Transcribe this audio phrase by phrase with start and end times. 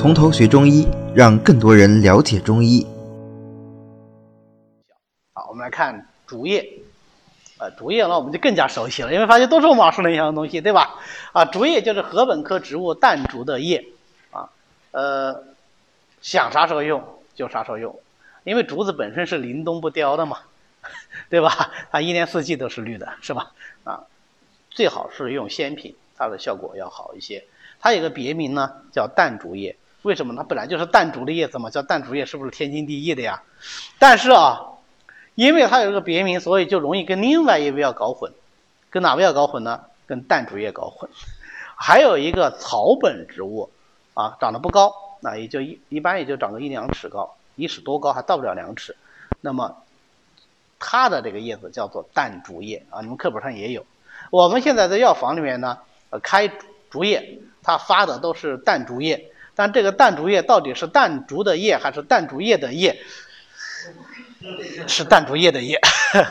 [0.00, 2.86] 从头学中医，让更多人了解中医。
[5.34, 6.66] 好，我们来看竹叶。
[7.58, 10.98] 呃，竹叶呢，我们就更加熟悉了，因为发现都是我们耳熟能详的东西，对吧？
[11.32, 13.88] 啊，竹叶就是禾本科植物淡竹的叶，
[14.30, 14.48] 啊，
[14.92, 15.44] 呃，
[16.22, 17.04] 想啥时候用
[17.34, 18.00] 就啥时候用，
[18.44, 20.38] 因为竹子本身是林冬不凋的嘛，
[21.28, 21.70] 对吧？
[21.92, 23.52] 它一年四季都是绿的，是吧？
[23.84, 24.04] 啊，
[24.70, 27.44] 最好是用鲜品，它的效果要好一些。
[27.82, 30.34] 它有个别名呢，叫淡竹叶，为什么？
[30.36, 33.42] 它本来就是淡竹的叶子嘛，叫淡竹叶，是不是天经地义的呀？
[33.98, 34.66] 但是啊。
[35.36, 38.30] 因为它有一个别名，所以就容易跟另外一味药搞混，
[38.90, 39.80] 跟哪味药搞混呢？
[40.04, 41.08] 跟淡竹叶搞混。
[41.76, 43.70] 还有一个草本植物，
[44.12, 48.96] 啊，长得不高，那也就一一般也就长个一两尺高，一尺多高还到不了两尺。
[49.40, 49.76] 那么
[50.78, 53.86] 它的这个叶子叫做淡竹叶啊，你们课本上也有。
[54.30, 55.78] 我们现在在药房里面呢，
[56.10, 56.50] 呃，开
[56.90, 62.96] 竹叶，它发的都是淡竹叶，但这个淡竹叶到底是淡竹的叶还是淡竹叶的叶？
[64.88, 65.78] 是淡竹叶的叶，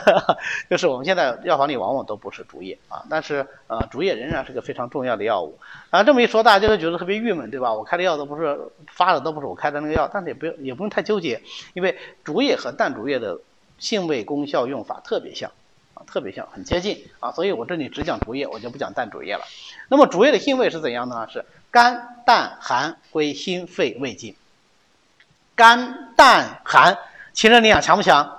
[0.68, 5.56] 就是我们现在药房里往往都不是竹叶啊，但是呃，竹叶仍然是个非常重要的药物
[5.90, 6.02] 啊。
[6.02, 7.72] 这么一说，大家就会觉得特别郁闷，对吧？
[7.72, 11.40] 我开的药都不是发的，都不是我开的那个药，但是也不用也不用太纠结，
[11.72, 13.38] 因为竹叶和淡竹叶的
[13.78, 15.52] 性味、功效、用法特别像
[16.06, 19.44] 特别像，很接近啊，所以我这里只讲竹叶，我就不讲淡竹叶了。
[19.88, 21.28] 那么竹叶的性味是怎样的呢？
[21.30, 24.34] 是甘、淡、寒，归心、肺、胃经。
[25.54, 26.98] 甘、淡、寒。
[27.32, 28.38] 清热力量强不强？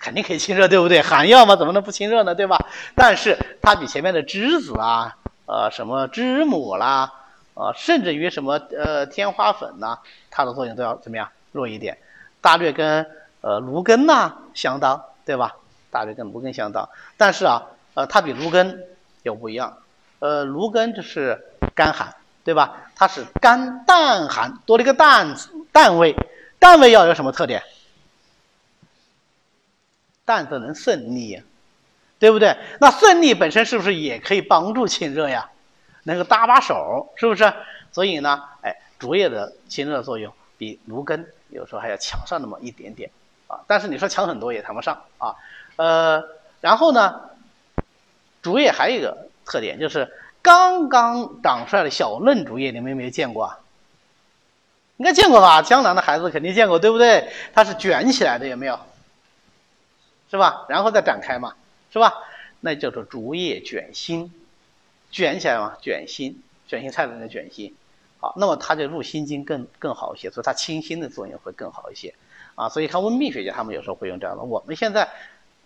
[0.00, 1.00] 肯定可以清热，对不对？
[1.02, 2.34] 寒药嘛，怎么能不清热呢？
[2.34, 2.58] 对吧？
[2.96, 7.12] 但是它比前面的栀子啊，呃，什么知母啦，
[7.54, 9.98] 呃，甚至于什么呃天花粉呐，
[10.30, 11.98] 它的作用都要怎么样弱一点？
[12.40, 13.06] 大略跟
[13.42, 15.54] 呃芦根呐相当，对吧？
[15.92, 16.88] 大略跟芦根相当。
[17.16, 17.62] 但是啊，
[17.94, 18.84] 呃，它比芦根
[19.22, 19.78] 又不一样。
[20.18, 21.40] 呃，芦根就是
[21.74, 22.90] 甘寒，对吧？
[22.96, 25.36] 它是甘淡寒，多了一个淡
[25.70, 26.16] 淡味。
[26.58, 27.62] 淡味药有什么特点？
[30.24, 31.42] 淡的能渗腻，
[32.20, 32.56] 对不对？
[32.80, 35.50] 那渗腻本身是不是也可以帮助清热呀？
[36.04, 37.52] 能够搭把手，是不是？
[37.90, 43.10] 所以呢，哎，竹叶的清热作用比芦根有时候还要强上那么一点点
[43.48, 43.58] 啊。
[43.66, 45.34] 但是你说强很多也谈不上啊。
[45.76, 46.22] 呃，
[46.60, 47.30] 然后呢，
[48.42, 50.12] 竹叶还有一个特点，就是
[50.42, 53.58] 刚刚长出来的小嫩竹叶，你们有没有见过啊？
[54.98, 55.62] 应该见过吧？
[55.62, 57.32] 江南的孩子肯定见过，对不对？
[57.52, 58.78] 它是卷起来的，有没有？
[60.30, 60.64] 是吧？
[60.68, 61.54] 然后再展开嘛，
[61.92, 62.14] 是吧？
[62.60, 64.32] 那叫做竹叶卷心，
[65.10, 67.74] 卷起来嘛，卷心，卷心菜的那卷心。
[68.20, 72.14] 好，那么它就入心经更更好一些，所以它清心的作用会更好一些
[72.54, 72.68] 啊。
[72.68, 74.42] 所以看温病学家他们有时候会用这样的。
[74.44, 75.08] 我们现在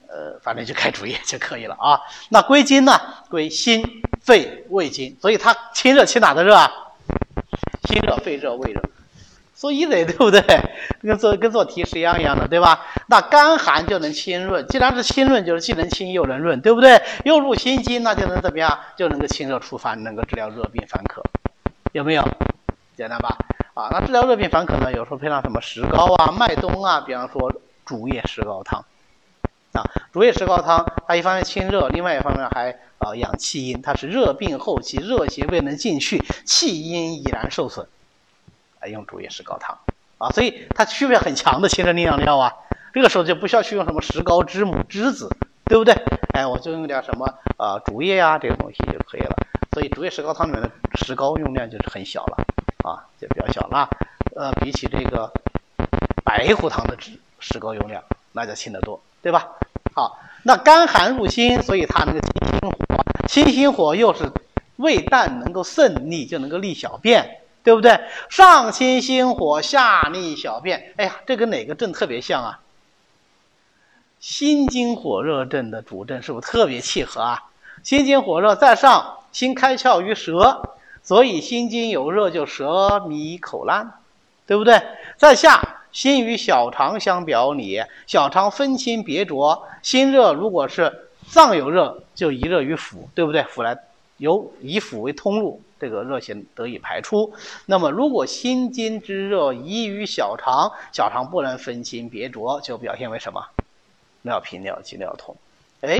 [0.09, 2.01] 呃，反正就开竹叶就可以了啊。
[2.31, 2.93] 那归经呢？
[3.29, 5.17] 归心、肺、胃经。
[5.21, 6.71] 所以它清热清哪的热啊？
[7.89, 8.81] 心热、肺热、胃热。
[9.55, 10.43] 做一类对不对？
[11.03, 12.87] 跟做跟做题是一样一样的，对吧？
[13.07, 17.01] 那甘寒就能清润，既然是清润，就是既能清又能润，对不对？
[17.25, 18.79] 又入心经，那就能怎么样？
[18.97, 21.23] 就能够清热除烦，能够治疗热病烦渴，
[21.93, 22.23] 有没有？
[22.99, 23.37] 简单吧？
[23.73, 24.93] 啊，那治疗热病烦渴呢？
[24.93, 27.51] 有时候配上什么石膏啊、麦冬啊，比方说
[27.87, 28.85] 竹叶石膏汤
[29.77, 37.87] 啊，竹叶石膏汤，它一方面清热，另外一方面还啊养气阴，它是热病后期热邪未能进去，气阴已然受损。
[38.89, 39.77] 用竹叶石膏汤
[40.19, 42.53] 啊，所以它区别很强的清热利尿药啊。
[42.95, 45.29] 这个时候就不需要去用什么石膏、知母、栀子，
[45.65, 45.93] 对不对？
[46.33, 47.27] 哎，我就用点什么
[47.57, 49.37] 啊竹叶呀这个东西就可以了。
[49.73, 52.37] 所以竹叶石膏汤里面的石膏用量就是很小了
[52.85, 53.91] 啊，就比较小了。
[54.37, 55.33] 呃，比起这个
[56.23, 59.49] 白虎汤的石石膏用量，那就轻得多，对吧？
[59.97, 62.77] 好，那肝寒入心，所以它能够清心火，
[63.27, 64.31] 清心火又是
[64.77, 67.41] 胃淡，能够渗利，就能够利小便。
[67.65, 67.99] 对不对？
[68.29, 70.93] 上清心火，下利小便。
[70.99, 72.61] 哎呀，这跟哪个症特别像啊？
[74.21, 77.43] 心经火热症的主症是不是特别契合啊？
[77.83, 83.95] 心经火热在上，心开窍于舌，所以心经有热就舌迷口烂，
[84.47, 84.81] 对不对？
[85.17, 93.41] 在下，心与小肠相表里，小肠分清别浊，心热如果是脏有热，就移热于腑，对不对？
[93.45, 93.79] 腑来
[94.19, 95.63] 由以腑为通路。
[95.81, 97.33] 这个热邪得以排出。
[97.65, 103.47] 那么，如果心经之热移于小肠，小肠不能分清别浊，就表现为什么？
[104.21, 105.35] 尿频、尿急、尿痛。
[105.81, 105.97] 哎，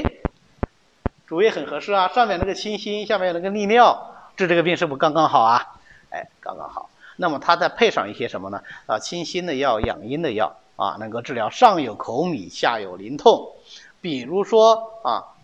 [1.27, 2.09] 主叶很合适啊！
[2.09, 5.79] 上面那个清心，下面那个利尿，治这个病是不是刚刚好啊？
[6.11, 6.91] 哎，刚刚好。
[7.17, 8.63] 那么它再配上一些什么呢？
[8.87, 13.55] 啊，清心的药、养阴的药啊，能够治疗上有口米，下有淋痛。
[14.01, 15.35] 比如说啊，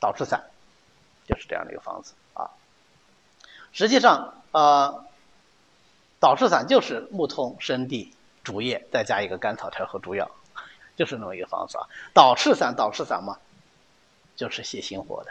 [0.00, 0.50] 导赤散，
[1.26, 2.50] 就是这样的一个方子啊。
[3.72, 5.04] 实际上，呃，
[6.18, 8.12] 导赤散就是木通生地
[8.42, 10.30] 竹叶，再加一个甘草条和猪药，
[10.96, 11.86] 就是那么一个方子啊。
[12.12, 13.38] 导赤散，导赤散嘛，
[14.34, 15.30] 就是泻心火的，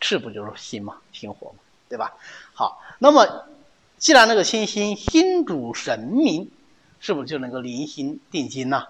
[0.00, 2.12] 赤不就是心嘛，心火嘛，对吧？
[2.52, 3.46] 好，那么
[4.04, 6.50] 既然那个清心心主神明，
[7.00, 8.84] 是不是就能够临心定心呢？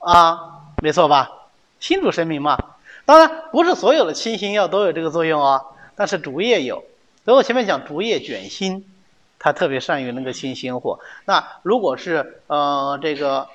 [0.00, 1.30] 啊，没错吧？
[1.80, 2.58] 心主神明嘛。
[3.06, 5.64] 当然不是所有的清心药都有这个作用啊，
[5.94, 6.84] 但是竹叶有。
[7.24, 8.84] 所以我前面讲竹叶卷心，
[9.38, 11.00] 它特别善于那个清心火。
[11.24, 13.48] 那如果是呃这个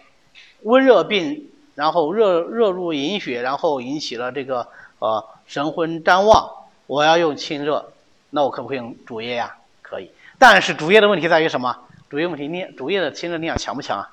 [0.63, 4.67] 温热病，然后热热入营血，然后引起了这个
[4.97, 6.49] 呃神昏谵妄，
[6.87, 7.91] 我要用清热，
[8.31, 9.57] 那我可不可以用竹叶呀？
[9.83, 10.09] 可以。
[10.41, 11.77] 但是竹叶的问题在于什么？
[12.09, 14.09] 竹叶问题力，竹叶的清热力量强不强啊？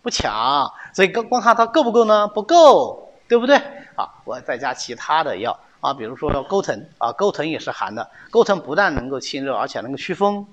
[0.00, 0.72] 不强。
[0.94, 2.28] 所以光光看它够不够呢？
[2.28, 3.56] 不够，对不对？
[3.96, 10.46] 啊，我再加其他的药啊，比如说钩藤啊，钩藤也是寒的，钩藤不但能够清热，而且能够祛风，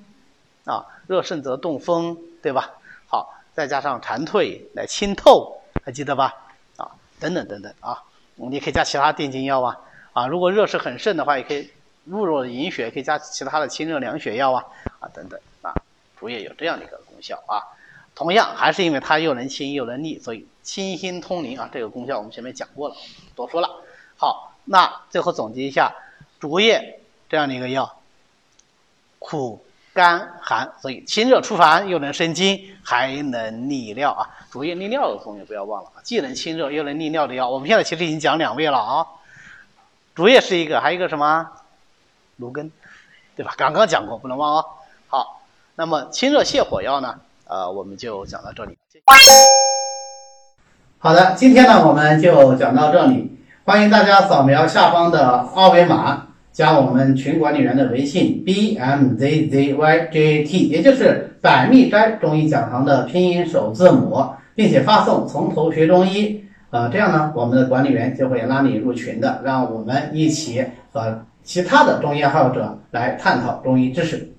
[0.66, 2.72] 啊，热盛则动风，对吧？
[3.06, 6.34] 好，再加上蝉蜕来清透，还记得吧？
[6.78, 6.90] 啊，
[7.20, 8.02] 等等等等啊，
[8.38, 9.78] 你可以加其他定经药啊，
[10.14, 11.70] 啊，如果热是很盛的话，也可以
[12.06, 14.66] 入弱营血，可以加其他的清热凉血药啊，
[15.00, 15.74] 啊，等等啊，
[16.20, 17.64] 竹叶有这样的一个功效啊。
[18.16, 23.70] 同样还是因为它又能清又能利，所以清心通灵啊，这个功效我们前面讲过了，不多说了。
[24.18, 25.92] 好，那最后总结一下，
[26.40, 27.98] 竹叶这样的一个药，
[29.18, 34.30] 苦甘寒，所以清热除烦，又能生津，还能利尿啊。
[34.52, 39.08] 竹叶利尿的同学不要忘了啊，既能清热又能利尿的药，我们现在其实已经讲两味了啊。
[40.14, 41.50] 竹叶是一个，还有一个什么？
[42.38, 42.72] 芦根，
[43.36, 43.54] 对吧？
[43.58, 44.66] 刚刚讲过，不能忘哦。
[45.08, 45.42] 好，
[45.76, 47.16] 那么清热泻火药呢？
[47.46, 48.78] 呃，我们就讲到这里。
[50.98, 53.38] 好的，今天呢我们就讲到这里。
[53.66, 64.26] 欢迎大家扫描下方的二维码，加我们群管理员的微信 b m z z y j t，也就是百密斋中医讲堂的拼音首字母，
[64.56, 66.44] 并且发送“从头学中医”。
[66.72, 74.33] 呃，这样呢，我们的管理员就会拉你入群的，让我们一起和其他的中医爱好者来探讨中医知识。